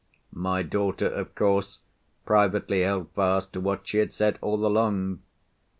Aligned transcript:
My 0.33 0.63
daughter, 0.63 1.05
of 1.05 1.35
course, 1.35 1.77
privately 2.25 2.81
held 2.81 3.11
fast 3.11 3.53
to 3.53 3.59
what 3.59 3.87
she 3.87 3.99
had 3.99 4.11
said 4.11 4.39
all 4.41 4.65
along. 4.65 5.19